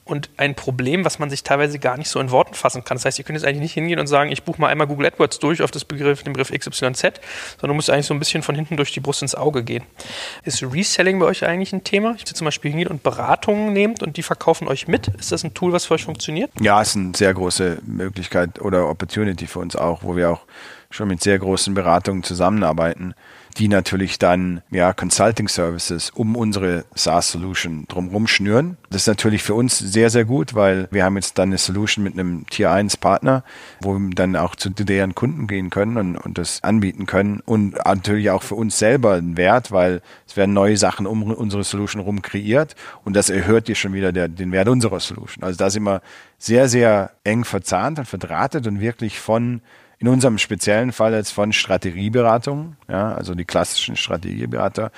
[0.04, 2.98] Und ein Problem, was man sich teilweise gar nicht so in Worten fassen kann.
[2.98, 5.08] Das heißt, ihr könnt jetzt eigentlich nicht hingehen und sagen, ich buche mal einmal Google
[5.08, 8.42] AdWords durch auf das Begriff, den Begriff XYZ, sondern du musst eigentlich so ein bisschen
[8.42, 9.84] von hinten durch die Brust ins Auge gehen.
[10.44, 12.16] Ist Reselling bei euch eigentlich ein Thema?
[12.18, 15.08] Ich zum Beispiel hingeht und Beratungen nehmt und die verkaufen euch mit.
[15.08, 16.52] Ist das ein Tool, was für euch funktioniert?
[16.60, 20.42] Ja, ist eine sehr große Möglichkeit oder Opportunity für uns auch, wo wir auch
[20.92, 23.16] schon mit sehr großen Beratungen zusammenarbeiten
[23.58, 28.78] die natürlich dann ja Consulting Services um unsere SaaS Solution drumherum schnüren.
[28.90, 32.04] Das ist natürlich für uns sehr, sehr gut, weil wir haben jetzt dann eine Solution
[32.04, 33.44] mit einem Tier 1 Partner,
[33.82, 37.74] wo wir dann auch zu deren Kunden gehen können und, und das anbieten können und
[37.86, 42.02] natürlich auch für uns selber ein Wert, weil es werden neue Sachen um unsere Solution
[42.02, 45.44] rum kreiert und das erhöht dir schon wieder der, den Wert unserer Solution.
[45.44, 46.02] Also da sind wir
[46.38, 49.62] sehr, sehr eng verzahnt und verdrahtet und wirklich von
[50.02, 54.92] in unserem speziellen Fall jetzt von Strategieberatung, ja, also die klassischen Strategieberater,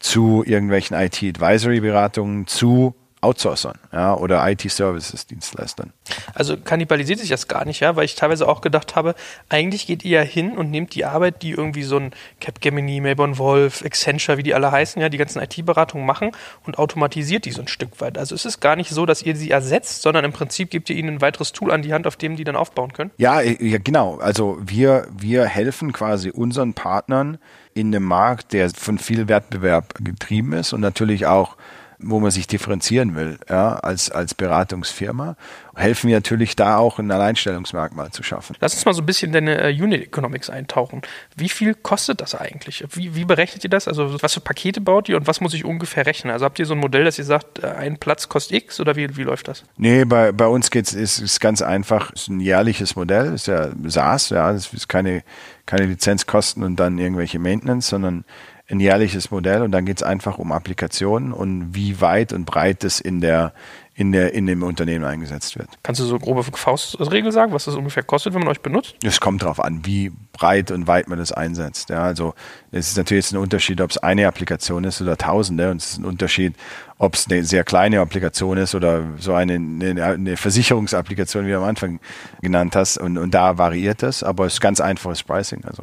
[0.00, 5.92] zu irgendwelchen IT-Advisory-Beratungen, zu Outsourcern ja, oder IT-Services-Dienstleistern.
[6.34, 9.14] Also kannibalisiert sich das gar nicht, ja, weil ich teilweise auch gedacht habe,
[9.48, 13.38] eigentlich geht ihr ja hin und nehmt die Arbeit, die irgendwie so ein Capgemini, Melbourne
[13.38, 16.30] Wolf, Accenture, wie die alle heißen, ja, die ganzen IT-Beratungen machen
[16.64, 18.18] und automatisiert die so ein Stück weit.
[18.18, 20.96] Also es ist gar nicht so, dass ihr sie ersetzt, sondern im Prinzip gebt ihr
[20.96, 23.10] ihnen ein weiteres Tool an die Hand, auf dem die dann aufbauen können.
[23.16, 24.18] Ja, ja genau.
[24.18, 27.38] Also wir, wir helfen quasi unseren Partnern
[27.74, 31.56] in einem Markt, der von viel Wettbewerb getrieben ist und natürlich auch
[32.00, 35.36] wo man sich differenzieren will, ja, als, als Beratungsfirma,
[35.74, 38.56] helfen wir natürlich da auch ein Alleinstellungsmerkmal zu schaffen.
[38.60, 41.02] Lass uns mal so ein bisschen deine äh, Unit Economics eintauchen.
[41.34, 42.84] Wie viel kostet das eigentlich?
[42.92, 43.88] Wie, wie berechnet ihr das?
[43.88, 46.32] Also was für Pakete baut ihr und was muss ich ungefähr rechnen?
[46.32, 48.94] Also habt ihr so ein Modell, dass ihr sagt, äh, ein Platz kostet X oder
[48.94, 49.64] wie, wie läuft das?
[49.76, 53.48] Nee, bei, bei uns geht's, ist es ganz einfach, es ist ein jährliches Modell, ist
[53.48, 55.24] ja SaaS, ja, das ist keine,
[55.66, 58.24] keine Lizenzkosten und dann irgendwelche Maintenance, sondern
[58.70, 62.84] ein jährliches Modell und dann geht es einfach um Applikationen und wie weit und breit
[62.84, 63.52] es in der
[63.98, 65.68] in, der, in dem Unternehmen eingesetzt wird.
[65.82, 68.94] Kannst du so grobe Faustregel sagen, was das ungefähr kostet, wenn man euch benutzt?
[69.02, 71.90] Es kommt darauf an, wie breit und weit man das einsetzt.
[71.90, 72.34] Ja, also
[72.70, 75.90] es ist natürlich jetzt ein Unterschied, ob es eine Applikation ist oder tausende und es
[75.90, 76.54] ist ein Unterschied,
[76.98, 81.56] ob es eine sehr kleine Applikation ist oder so eine, eine, eine Versicherungsapplikation, wie du
[81.56, 81.98] am Anfang
[82.40, 85.64] genannt hast und, und da variiert das, aber es ist ganz einfaches Pricing.
[85.64, 85.82] Also.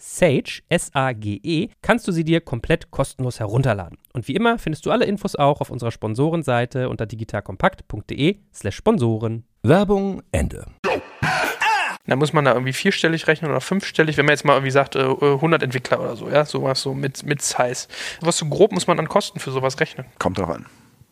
[0.00, 3.98] Sage, S-A-G-E, kannst du sie dir komplett kostenlos herunterladen.
[4.14, 9.44] Und wie immer findest du alle Infos auch auf unserer Sponsorenseite unter digitalkompakt.de/slash Sponsoren.
[9.62, 10.64] Werbung Ende.
[12.06, 14.96] Da muss man da irgendwie vierstellig rechnen oder fünfstellig, wenn man jetzt mal irgendwie sagt,
[14.96, 17.86] 100 äh, Entwickler oder so, ja, sowas so mit, mit Size.
[18.22, 20.06] Was so grob muss man an Kosten für sowas rechnen?
[20.18, 20.66] Kommt drauf an.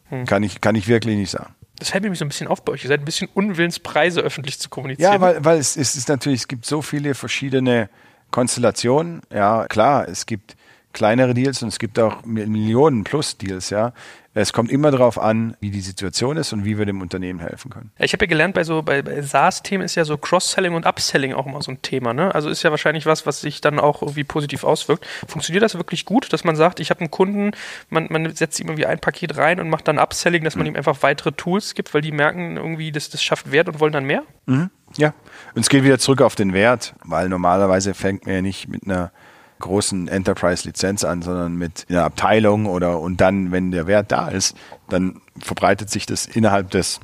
[0.07, 0.25] Hm.
[0.25, 1.55] Kann, ich, kann ich wirklich nicht sagen.
[1.79, 2.85] Das hält mich so ein bisschen auf bei euch.
[2.85, 5.13] Ihr seid ein bisschen unwillens, Preise öffentlich zu kommunizieren.
[5.13, 7.91] Ja, weil, weil es, es ist natürlich, es gibt so viele verschiedene
[8.31, 10.57] Konstellation, ja, klar, es gibt
[10.99, 13.93] kleinere Deals und es gibt auch Millionen plus Deals, ja.
[14.35, 17.71] Es kommt immer darauf an, wie die Situation ist und wie wir dem Unternehmen helfen
[17.71, 17.91] können.
[17.99, 21.33] Ich habe ja gelernt, bei so bei, bei SaaS-Themen ist ja so Cross-Selling und Upselling
[21.35, 22.15] auch immer so ein Thema.
[22.15, 22.35] Ne?
[22.35, 25.07] Also ist ja wahrscheinlich was, was sich dann auch irgendwie positiv auswirkt.
[25.27, 27.53] Funktioniert das wirklich gut, dass man sagt, ich habe einen Kunden,
[27.91, 30.75] man, man setzt ihm irgendwie ein Paket rein und macht dann Upselling, dass man mhm.
[30.75, 33.93] ihm einfach weitere Tools gibt, weil die merken irgendwie, das, das schafft Wert und wollen
[33.93, 34.25] dann mehr?
[34.47, 34.71] Mhm.
[34.97, 35.15] Ja,
[35.55, 38.85] und es geht wieder zurück auf den Wert, weil normalerweise fängt man ja nicht mit
[38.85, 39.13] einer
[39.61, 44.57] großen Enterprise-Lizenz an, sondern mit einer Abteilung oder und dann, wenn der Wert da ist,
[44.89, 47.01] dann verbreitet sich das innerhalb des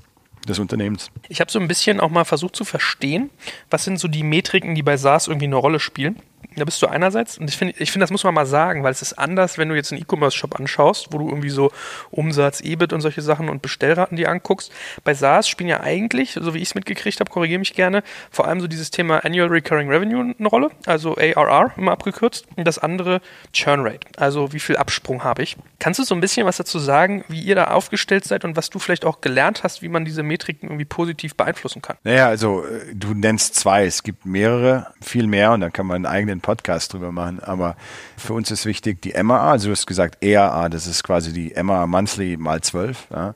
[0.48, 1.10] des Unternehmens.
[1.28, 3.30] Ich habe so ein bisschen auch mal versucht zu verstehen,
[3.70, 6.20] was sind so die Metriken, die bei SaaS irgendwie eine Rolle spielen.
[6.56, 8.92] Da bist du einerseits, und ich finde, ich finde, das muss man mal sagen, weil
[8.92, 11.70] es ist anders, wenn du jetzt einen E-Commerce-Shop anschaust, wo du irgendwie so
[12.10, 14.72] Umsatz, EBIT und solche Sachen und Bestellraten die anguckst.
[15.02, 18.46] Bei SaaS spielen ja eigentlich, so wie ich es mitgekriegt habe, korrigiere mich gerne, vor
[18.46, 22.78] allem so dieses Thema Annual Recurring Revenue eine Rolle, also ARR immer abgekürzt, und das
[22.78, 23.20] andere
[23.52, 25.56] Churn Rate, also wie viel Absprung habe ich.
[25.78, 28.70] Kannst du so ein bisschen was dazu sagen, wie ihr da aufgestellt seid und was
[28.70, 31.96] du vielleicht auch gelernt hast, wie man diese Metriken irgendwie positiv beeinflussen kann?
[32.04, 35.96] Naja, also äh, du nennst zwei, es gibt mehrere, viel mehr und da kann man
[35.96, 37.40] einen eigenen Podcast drüber machen.
[37.40, 37.74] Aber
[38.16, 41.54] für uns ist wichtig die MAA, also du hast gesagt ERA, das ist quasi die
[41.60, 43.08] MAA Monthly mal 12.
[43.10, 43.34] Ja.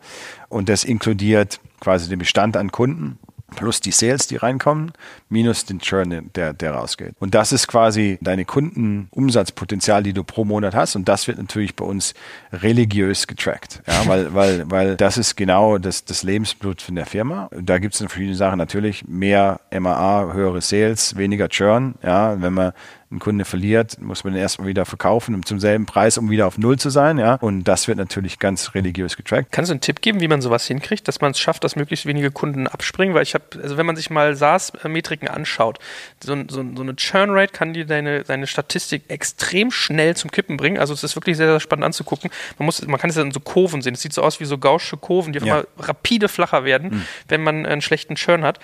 [0.48, 3.18] Und das inkludiert quasi den Bestand an Kunden
[3.56, 4.92] plus die Sales, die reinkommen,
[5.28, 7.14] minus den Churn, der, der rausgeht.
[7.18, 10.96] Und das ist quasi deine Kundenumsatzpotenzial, die du pro Monat hast.
[10.96, 12.14] Und das wird natürlich bei uns
[12.52, 13.82] religiös getrackt.
[13.86, 17.48] Ja, weil, weil, weil das ist genau das, das Lebensblut von der Firma.
[17.58, 18.58] Da gibt es verschiedene Sachen.
[18.58, 21.94] Natürlich mehr MAA, höhere Sales, weniger Churn.
[22.02, 22.72] Ja, wenn man
[23.10, 26.58] ein Kunde verliert, muss man den erstmal wieder verkaufen zum selben Preis, um wieder auf
[26.58, 27.18] Null zu sein.
[27.18, 27.34] Ja?
[27.36, 29.50] Und das wird natürlich ganz religiös getrackt.
[29.50, 32.04] Kannst du einen Tipp geben, wie man sowas hinkriegt, dass man es schafft, dass möglichst
[32.04, 33.14] wenige Kunden abspringen?
[33.14, 35.78] Weil ich habe, also wenn man sich mal SaaS-Metriken anschaut,
[36.22, 40.78] so, so, so eine Churn-Rate kann dir deine, deine Statistik extrem schnell zum Kippen bringen.
[40.78, 42.30] Also es ist wirklich sehr, sehr spannend anzugucken.
[42.58, 43.94] Man, muss, man kann es ja in so Kurven sehen.
[43.94, 45.64] Es sieht so aus wie so gaussche Kurven, die auf ja.
[45.78, 47.02] rapide flacher werden, mhm.
[47.28, 48.58] wenn man einen schlechten Churn hat.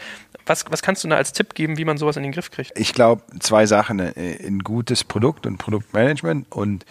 [0.46, 2.78] Was, was kannst du da als Tipp geben, wie man sowas in den Griff kriegt?
[2.78, 4.00] Ich glaube, zwei Sachen.
[4.44, 6.84] Ein gutes Produkt und Produktmanagement und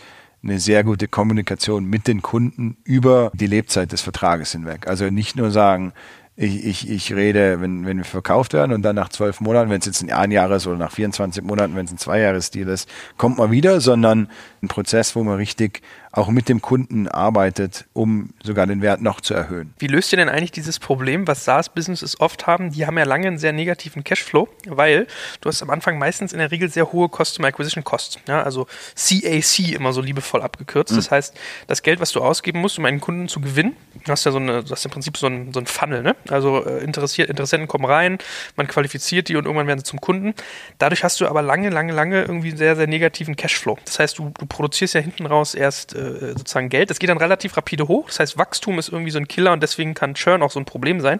[0.44, 4.88] eine sehr gute Kommunikation mit den Kunden über die Lebzeit des Vertrages hinweg.
[4.88, 5.94] Also nicht nur sagen,
[6.36, 9.80] ich, ich, ich rede, wenn, wenn wir verkauft werden und dann nach zwölf Monaten, wenn
[9.80, 13.52] es jetzt ein Einjahres- oder nach 24 Monaten, wenn es ein Zweijahresdeal ist, kommt man
[13.52, 14.30] wieder, sondern
[14.62, 15.82] ein Prozess, wo man richtig
[16.14, 19.74] auch mit dem Kunden arbeitet, um sogar den Wert noch zu erhöhen.
[19.80, 22.72] Wie löst ihr denn eigentlich dieses Problem, was SaaS-Businesses oft haben?
[22.72, 25.08] Die haben ja lange einen sehr negativen Cashflow, weil
[25.42, 28.20] du hast am Anfang meistens in der Regel sehr hohe Customer Acquisition Costs.
[28.28, 30.92] Ja, also CAC immer so liebevoll abgekürzt.
[30.92, 30.98] Mhm.
[30.98, 34.24] Das heißt, das Geld, was du ausgeben musst, um einen Kunden zu gewinnen, du hast
[34.26, 36.16] ja so eine, du hast im Prinzip so ein, so ein Funnel, ne?
[36.30, 38.20] Also äh, interessiert, Interessenten kommen rein,
[38.56, 40.36] man qualifiziert die und irgendwann werden sie zum Kunden.
[40.78, 43.80] Dadurch hast du aber lange, lange, lange irgendwie einen sehr, sehr negativen Cashflow.
[43.86, 46.90] Das heißt, du, du produzierst ja hinten raus erst äh, sozusagen Geld.
[46.90, 48.08] Das geht dann relativ rapide hoch.
[48.08, 50.66] Das heißt, Wachstum ist irgendwie so ein Killer und deswegen kann Churn auch so ein
[50.66, 51.20] Problem sein.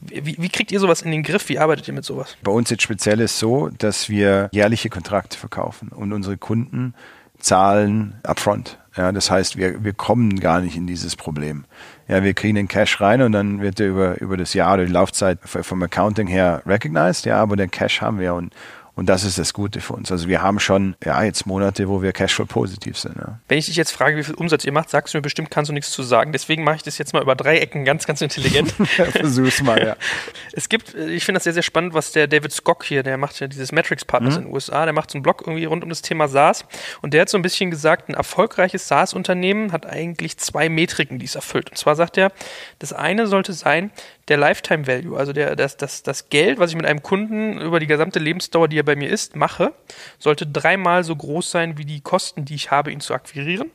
[0.00, 1.48] Wie, wie kriegt ihr sowas in den Griff?
[1.48, 2.36] Wie arbeitet ihr mit sowas?
[2.42, 6.94] Bei uns jetzt speziell ist so, dass wir jährliche Kontrakte verkaufen und unsere Kunden
[7.38, 8.78] zahlen upfront.
[8.96, 11.64] Ja, das heißt, wir, wir kommen gar nicht in dieses Problem.
[12.08, 14.84] Ja, wir kriegen den Cash rein und dann wird der über, über das Jahr oder
[14.84, 18.52] die Laufzeit vom Accounting her recognized, ja, aber den Cash haben wir und
[19.00, 20.12] und das ist das Gute für uns.
[20.12, 23.16] Also wir haben schon, ja, jetzt Monate, wo wir Cashflow positiv sind.
[23.16, 23.38] Ja.
[23.48, 25.70] Wenn ich dich jetzt frage, wie viel Umsatz ihr macht, sagst du mir bestimmt, kannst
[25.70, 26.32] du nichts zu sagen.
[26.32, 28.72] Deswegen mache ich das jetzt mal über drei Ecken ganz, ganz intelligent.
[29.12, 29.96] Versuch's mal, ja.
[30.52, 33.16] Es gibt, äh, ich finde das sehr, sehr spannend, was der David Skock hier, der
[33.16, 34.40] macht ja dieses Matrix Partners mhm.
[34.40, 36.66] in den USA, der macht so einen Blog irgendwie rund um das Thema SaaS.
[37.00, 41.24] Und der hat so ein bisschen gesagt, ein erfolgreiches SaaS-Unternehmen hat eigentlich zwei Metriken, die
[41.24, 41.70] es erfüllt.
[41.70, 42.32] Und zwar sagt er,
[42.78, 43.92] das eine sollte sein,
[44.30, 47.80] der Lifetime Value, also der, das, das, das Geld, was ich mit einem Kunden über
[47.80, 49.74] die gesamte Lebensdauer, die er bei mir ist, mache,
[50.18, 53.70] sollte dreimal so groß sein wie die Kosten, die ich habe, ihn zu akquirieren.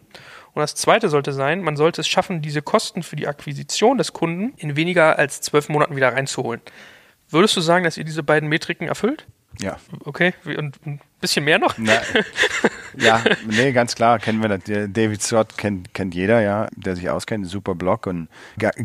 [0.54, 4.14] Und das zweite sollte sein, man sollte es schaffen, diese Kosten für die Akquisition des
[4.14, 6.62] Kunden in weniger als zwölf Monaten wieder reinzuholen.
[7.30, 9.28] Würdest du sagen, dass ihr diese beiden Metriken erfüllt?
[9.60, 9.78] Ja.
[10.06, 10.80] Okay, und
[11.26, 11.76] bisschen mehr noch?
[11.78, 11.94] Na,
[12.98, 14.62] ja, nee, ganz klar, kennen wir das.
[14.66, 18.28] David Scott kennt, kennt jeder, ja, der sich auskennt, super Blog und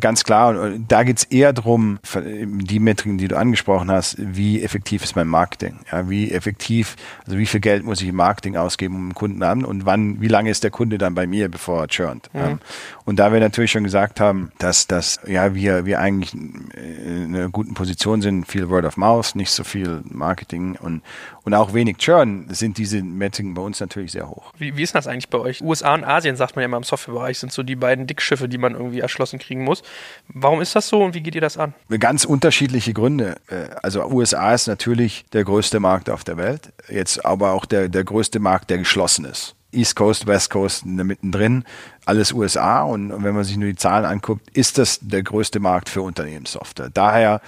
[0.01, 5.05] ganz klar, und da geht's eher darum, die Metriken, die du angesprochen hast, wie effektiv
[5.05, 5.81] ist mein Marketing?
[5.93, 9.43] Ja, wie effektiv, also wie viel Geld muss ich im Marketing ausgeben, um einen Kunden
[9.43, 12.31] an und wann, wie lange ist der Kunde dann bei mir, bevor er churnt?
[12.33, 12.41] Mhm.
[12.41, 12.59] Ja.
[13.05, 17.49] Und da wir natürlich schon gesagt haben, dass, dass ja, wir, wir eigentlich in einer
[17.49, 21.03] guten Position sind, viel Word of Mouth, nicht so viel Marketing und,
[21.43, 24.53] und auch wenig Churn, sind diese Metriken bei uns natürlich sehr hoch.
[24.59, 25.63] Wie, wie ist das eigentlich bei euch?
[25.63, 28.59] USA und Asien, sagt man ja immer im Softwarebereich, sind so die beiden Dickschiffe, die
[28.59, 29.83] man irgendwie erschlossen kriegen muss.
[30.29, 31.75] Warum ist das so und wie geht ihr das an?
[31.99, 33.37] Ganz unterschiedliche Gründe.
[33.49, 37.89] Äh, also USA ist natürlich der größte Markt auf der Welt, jetzt aber auch der,
[37.89, 39.55] der größte Markt, der geschlossen ist.
[39.73, 41.65] East Coast, West Coast mittendrin,
[42.05, 42.83] alles USA.
[42.83, 46.91] Und wenn man sich nur die Zahlen anguckt, ist das der größte Markt für Unternehmenssoftware.
[46.93, 47.41] Daher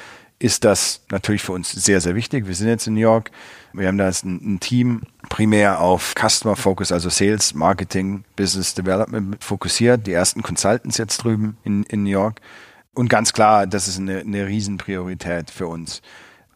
[0.42, 2.48] ist das natürlich für uns sehr, sehr wichtig.
[2.48, 3.30] Wir sind jetzt in New York.
[3.72, 9.42] Wir haben da ein, ein Team primär auf Customer Focus, also Sales, Marketing, Business Development
[9.42, 10.04] fokussiert.
[10.04, 12.40] Die ersten Consultants jetzt drüben in, in New York.
[12.92, 16.02] Und ganz klar, das ist eine, eine Riesenpriorität für uns.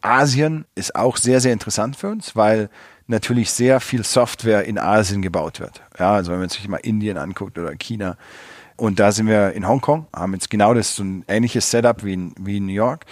[0.01, 2.69] Asien ist auch sehr, sehr interessant für uns, weil
[3.07, 5.81] natürlich sehr viel Software in Asien gebaut wird.
[5.97, 8.17] Ja, also wenn man sich mal Indien anguckt oder China.
[8.75, 12.13] Und da sind wir in Hongkong, haben jetzt genau das so ein ähnliches Setup wie
[12.13, 13.05] in, wie in New York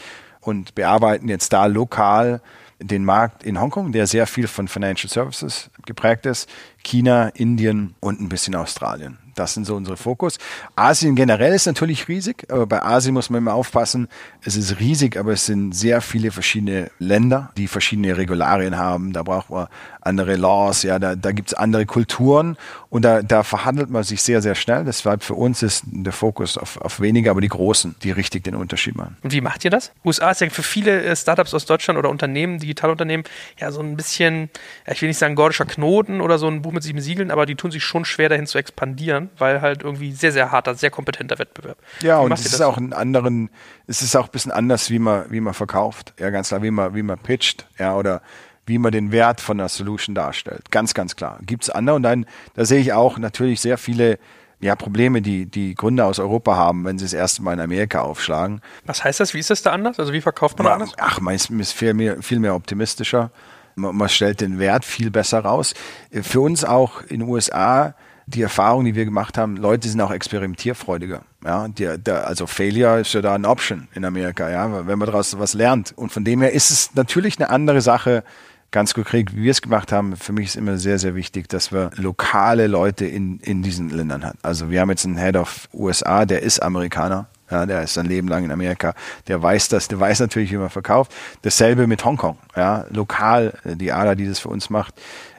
[0.46, 2.42] und bearbeiten jetzt da lokal
[2.80, 6.50] den Markt in Hongkong, der sehr viel von Financial Services geprägt ist,
[6.84, 9.18] China, Indien und ein bisschen Australien.
[9.36, 10.38] Das sind so unsere Fokus.
[10.76, 14.08] Asien generell ist natürlich riesig, aber bei Asien muss man immer aufpassen.
[14.44, 19.14] Es ist riesig, aber es sind sehr viele verschiedene Länder, die verschiedene Regularien haben.
[19.14, 19.68] Da braucht man
[20.02, 22.58] andere Laws, ja, da, da gibt es andere Kulturen
[22.90, 24.86] und da, da verhandelt man sich sehr, sehr schnell.
[24.86, 28.56] Deshalb für uns ist der Fokus auf, auf weniger, aber die Großen, die richtig den
[28.56, 29.18] Unterschied machen.
[29.24, 29.92] Und wie macht ihr das?
[30.06, 33.26] USA ist ja für viele äh, Startups aus Deutschland oder Unternehmen, Digitalunternehmen,
[33.60, 34.50] ja so ein bisschen,
[34.90, 37.56] ich will nicht sagen gordischer Knoten oder so ein Buch mit sieben Siegeln, aber die
[37.56, 41.40] tun sich schon schwer dahin zu expandieren, weil halt irgendwie sehr, sehr harter, sehr kompetenter
[41.40, 41.78] Wettbewerb.
[42.02, 43.50] Ja, und es ist auch einen anderen,
[43.88, 46.14] es ist auch ein bisschen anders, wie man, wie man verkauft.
[46.20, 48.22] Ja, ganz klar, wie man, wie man pitcht, ja, oder
[48.66, 50.72] wie man den Wert von der Solution darstellt.
[50.72, 51.40] Ganz, ganz klar.
[51.46, 54.18] Gibt es andere und dann, da sehe ich auch natürlich sehr viele
[54.60, 58.02] ja, Probleme, die die Gründer aus Europa haben, wenn sie das erste Mal in Amerika
[58.02, 58.62] aufschlagen.
[58.86, 59.34] Was heißt das?
[59.34, 60.00] Wie ist das da anders?
[60.00, 60.94] Also wie verkauft man da anders?
[60.98, 63.32] Ach, man ist, ist viel, mehr, viel mehr optimistischer.
[63.76, 65.74] Man, man stellt den Wert viel besser raus.
[66.12, 67.94] Für uns auch in den USA
[68.28, 71.22] die Erfahrung, die wir gemacht haben, Leute sind auch experimentierfreudiger.
[71.44, 75.06] Ja, der, der, also Failure ist ja da ein Option in Amerika, ja, wenn man
[75.06, 75.94] daraus was lernt.
[75.96, 78.24] Und von dem her ist es natürlich eine andere Sache,
[78.72, 81.72] ganz konkret, wie wir es gemacht haben, für mich ist immer sehr, sehr wichtig, dass
[81.72, 84.40] wir lokale Leute in, in diesen Ländern haben.
[84.42, 87.28] Also wir haben jetzt einen Head of USA, der ist Amerikaner.
[87.50, 88.96] Ja, der ist sein Leben lang in Amerika.
[89.28, 91.14] Der weiß das, der weiß natürlich, wie man verkauft.
[91.44, 92.38] Dasselbe mit Hongkong.
[92.56, 94.96] Ja, lokal, die ADA, die das für uns macht,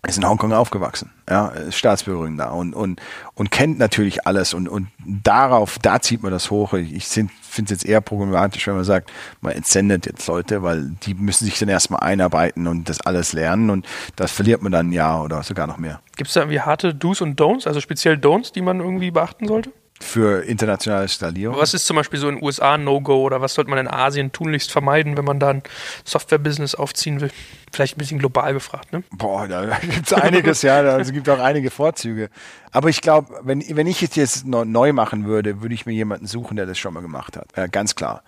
[0.06, 1.10] ist in Hongkong aufgewachsen.
[1.28, 3.00] Ja, ist Staatsbürgerin da und, und,
[3.34, 6.74] und kennt natürlich alles und, und darauf, da zieht man das hoch.
[6.74, 7.32] Ich finde
[7.64, 11.58] es jetzt eher problematisch, wenn man sagt, man entsendet jetzt Leute, weil die müssen sich
[11.58, 15.42] dann erstmal einarbeiten und das alles lernen und das verliert man dann ein Jahr oder
[15.42, 16.00] sogar noch mehr.
[16.16, 19.48] Gibt es da irgendwie harte Do's und Don'ts, also speziell Don'ts, die man irgendwie beachten
[19.48, 19.72] sollte?
[20.00, 21.56] Für internationale Skalierung.
[21.58, 23.88] Was ist zum Beispiel so in den USA ein No-Go oder was sollte man in
[23.88, 25.62] Asien tunlichst vermeiden, wenn man da ein
[26.04, 27.30] Software-Business aufziehen will?
[27.72, 29.02] Vielleicht ein bisschen global gefragt, ne?
[29.10, 32.30] Boah, da gibt es einiges, ja, es gibt auch einige Vorzüge.
[32.76, 36.26] Aber ich glaube, wenn, wenn ich es jetzt neu machen würde, würde ich mir jemanden
[36.26, 37.46] suchen, der das schon mal gemacht hat.
[37.56, 38.22] Ja, ganz klar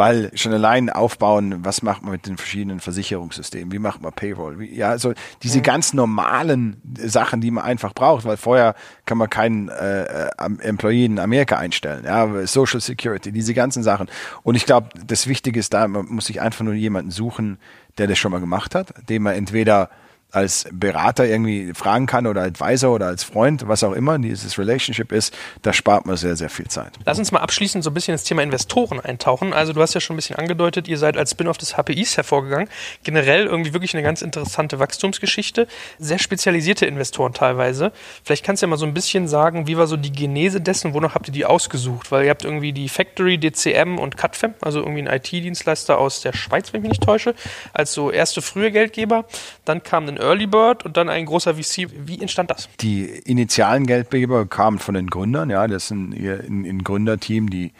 [0.00, 4.58] weil schon allein aufbauen, was macht man mit den verschiedenen Versicherungssystemen, wie macht man Payroll,
[4.58, 5.62] wie, ja, also diese mhm.
[5.62, 11.18] ganz normalen Sachen, die man einfach braucht, weil vorher kann man keinen äh, Employee in
[11.18, 14.08] Amerika einstellen, ja, Social Security, diese ganzen Sachen.
[14.42, 17.58] Und ich glaube, das Wichtige ist da, man muss sich einfach nur jemanden suchen,
[17.98, 19.90] der das schon mal gemacht hat, dem man entweder
[20.32, 25.12] als Berater irgendwie fragen kann oder Advisor oder als Freund, was auch immer dieses Relationship
[25.12, 26.92] ist, da spart man sehr, sehr viel Zeit.
[27.04, 29.52] Lass uns mal abschließend so ein bisschen ins Thema Investoren eintauchen.
[29.52, 32.68] Also du hast ja schon ein bisschen angedeutet, ihr seid als Spin-off des HPIs hervorgegangen.
[33.02, 35.66] Generell irgendwie wirklich eine ganz interessante Wachstumsgeschichte.
[35.98, 37.92] Sehr spezialisierte Investoren teilweise.
[38.24, 40.94] Vielleicht kannst du ja mal so ein bisschen sagen, wie war so die Genese dessen,
[40.94, 42.12] wonach habt ihr die ausgesucht?
[42.12, 46.32] Weil ihr habt irgendwie die Factory, DCM und Cutfem, also irgendwie ein IT-Dienstleister aus der
[46.32, 47.34] Schweiz, wenn ich mich nicht täusche,
[47.72, 49.24] als so erste frühe Geldgeber.
[49.64, 51.88] Dann kam ein Early Bird und dann ein großer VC.
[51.92, 52.68] Wie entstand das?
[52.80, 57.72] Die initialen Geldgeber kamen von den Gründern, ja, das sind ein, ein Gründerteam, die,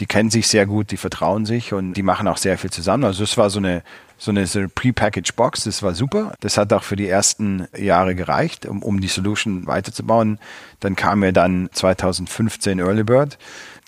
[0.00, 3.04] die kennen sich sehr gut, die vertrauen sich und die machen auch sehr viel zusammen.
[3.04, 3.82] Also es war so eine
[4.18, 6.34] so eine, so eine Pre-Packaged Box, das war super.
[6.40, 10.38] Das hat auch für die ersten Jahre gereicht, um, um die Solution weiterzubauen.
[10.80, 13.38] Dann kam ja dann 2015 Early Bird.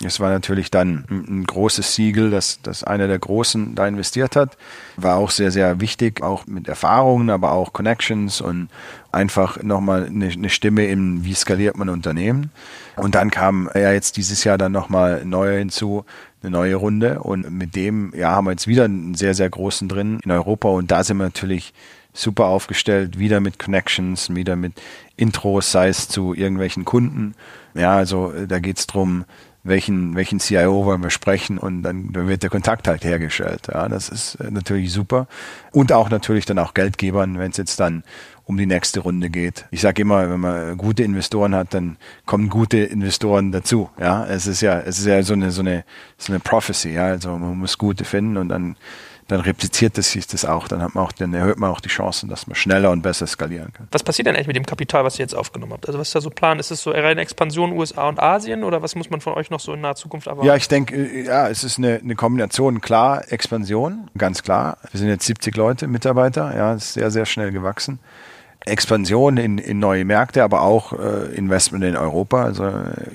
[0.02, 4.56] Es war natürlich dann ein, großes Siegel, dass, dass einer der Großen da investiert hat.
[4.96, 8.68] War auch sehr, sehr wichtig, auch mit Erfahrungen, aber auch Connections und
[9.12, 12.50] einfach nochmal eine, eine Stimme in, wie skaliert man Unternehmen.
[12.96, 16.04] Und dann kam ja jetzt dieses Jahr dann nochmal neue hinzu,
[16.42, 17.20] eine neue Runde.
[17.20, 20.68] Und mit dem, ja, haben wir jetzt wieder einen sehr, sehr großen drin in Europa.
[20.68, 21.74] Und da sind wir natürlich
[22.14, 24.72] super aufgestellt, wieder mit Connections, wieder mit
[25.16, 27.34] Intros, sei es zu irgendwelchen Kunden.
[27.74, 29.26] Ja, also da geht's drum
[29.62, 33.68] welchen, welchen CIO wollen wir sprechen und dann, wird der Kontakt halt hergestellt.
[33.72, 35.26] Ja, das ist äh, natürlich super.
[35.72, 38.02] Und auch natürlich dann auch Geldgebern, wenn es jetzt dann
[38.44, 39.66] um die nächste Runde geht.
[39.70, 43.90] Ich sage immer, wenn man gute Investoren hat, dann kommen gute Investoren dazu.
[43.98, 45.84] Ja, es ist ja, es ist ja so eine, so eine,
[46.16, 46.90] so eine Prophecy.
[46.94, 48.76] Ja, also man muss gute finden und dann
[49.30, 51.88] dann repliziert es sich das auch, dann, hat man auch, dann erhöht man auch die
[51.88, 53.88] Chancen, dass man schneller und besser skalieren kann.
[53.92, 55.86] Was passiert denn eigentlich mit dem Kapital, was ihr jetzt aufgenommen habt?
[55.86, 56.58] Also was ist da so Plan?
[56.58, 59.60] Ist es so reine Expansion USA und Asien oder was muss man von euch noch
[59.60, 60.46] so in naher Zukunft erwarten?
[60.46, 64.78] Ja, ich denke, äh, ja, es ist eine, eine Kombination, klar, Expansion, ganz klar.
[64.90, 68.00] Wir sind jetzt 70 Leute, Mitarbeiter, ja, ist sehr, sehr schnell gewachsen.
[68.66, 72.44] Expansion in, in neue Märkte, aber auch äh, Investment in Europa.
[72.44, 72.64] Also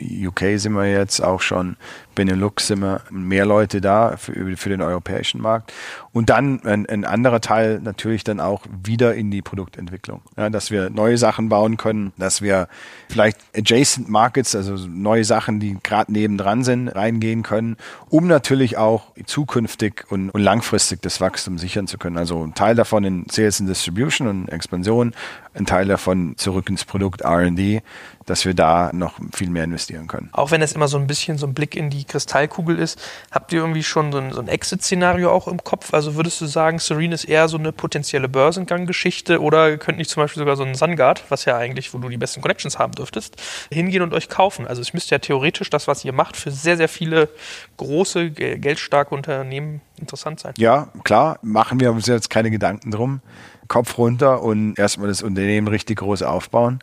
[0.02, 1.78] UK sind wir jetzt auch schon
[2.16, 5.74] Benelux sind wir mehr Leute da für, für den europäischen Markt.
[6.12, 10.22] Und dann ein, ein, anderer Teil natürlich dann auch wieder in die Produktentwicklung.
[10.38, 12.68] Ja, dass wir neue Sachen bauen können, dass wir
[13.10, 17.76] vielleicht adjacent Markets, also neue Sachen, die gerade nebendran sind, reingehen können,
[18.10, 22.18] um natürlich auch zukünftig und, und langfristig das Wachstum sichern zu können.
[22.18, 25.14] Also ein Teil davon in Sales and Distribution und Expansion,
[25.54, 27.82] ein Teil davon zurück ins Produkt R&D,
[28.26, 30.30] dass wir da noch viel mehr investieren können.
[30.32, 33.00] Auch wenn es immer so ein bisschen so ein Blick in die Kristallkugel ist,
[33.32, 35.94] habt ihr irgendwie schon so ein, so ein Exit-Szenario auch im Kopf?
[35.94, 40.24] Also würdest du sagen, Serene ist eher so eine potenzielle Börsengang-Geschichte oder könnt nicht zum
[40.24, 43.36] Beispiel sogar so ein Sunguard, was ja eigentlich, wo du die besten Connections haben dürftest,
[43.72, 44.66] hingehen und euch kaufen?
[44.66, 47.30] Also es müsste ja theoretisch das, was ihr macht, für sehr, sehr viele
[47.78, 50.54] große, geldstarke Unternehmen interessant sein.
[50.58, 53.22] Ja, klar, machen wir uns jetzt keine Gedanken drum.
[53.68, 56.80] Kopf runter und erstmal das Unternehmen richtig groß aufbauen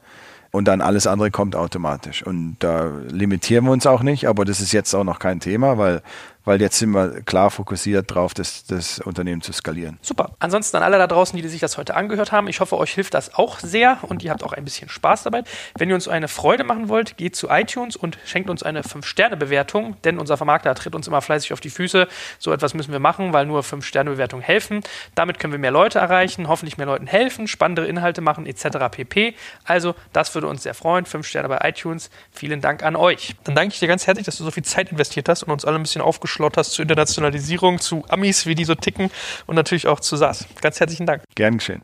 [0.52, 2.24] und dann alles andere kommt automatisch.
[2.24, 5.78] Und da limitieren wir uns auch nicht, aber das ist jetzt auch noch kein Thema,
[5.78, 6.02] weil
[6.44, 9.98] weil jetzt sind wir klar fokussiert darauf, das, das Unternehmen zu skalieren.
[10.02, 10.32] Super.
[10.38, 13.14] Ansonsten an alle da draußen, die sich das heute angehört haben, ich hoffe, euch hilft
[13.14, 15.44] das auch sehr und ihr habt auch ein bisschen Spaß dabei.
[15.78, 19.96] Wenn ihr uns eine Freude machen wollt, geht zu iTunes und schenkt uns eine 5-Sterne-Bewertung,
[20.04, 22.08] denn unser Vermarkter tritt uns immer fleißig auf die Füße.
[22.38, 24.80] So etwas müssen wir machen, weil nur 5-Sterne-Bewertungen helfen.
[25.14, 28.78] Damit können wir mehr Leute erreichen, hoffentlich mehr Leuten helfen, spannendere Inhalte machen etc.
[28.90, 29.34] pp.
[29.64, 31.04] Also, das würde uns sehr freuen.
[31.06, 32.10] 5 Sterne bei iTunes.
[32.32, 33.36] Vielen Dank an euch.
[33.44, 35.64] Dann danke ich dir ganz herzlich, dass du so viel Zeit investiert hast und uns
[35.64, 39.10] alle ein bisschen aufgeschlossen hast zur Internationalisierung, zu Amis, wie die so ticken
[39.46, 40.46] und natürlich auch zu SAS.
[40.60, 41.22] Ganz herzlichen Dank.
[41.34, 41.82] Gern geschehen.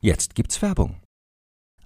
[0.00, 0.96] Jetzt gibt's Werbung.